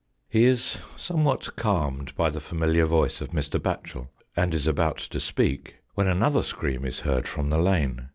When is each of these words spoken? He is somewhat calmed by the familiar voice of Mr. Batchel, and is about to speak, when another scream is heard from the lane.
He 0.27 0.45
is 0.45 0.79
somewhat 0.97 1.55
calmed 1.55 2.15
by 2.15 2.31
the 2.31 2.39
familiar 2.39 2.87
voice 2.87 3.21
of 3.21 3.29
Mr. 3.29 3.59
Batchel, 3.59 4.07
and 4.35 4.51
is 4.51 4.65
about 4.65 4.97
to 4.97 5.19
speak, 5.19 5.75
when 5.93 6.07
another 6.07 6.41
scream 6.41 6.85
is 6.85 7.01
heard 7.01 7.27
from 7.27 7.51
the 7.51 7.59
lane. 7.59 8.07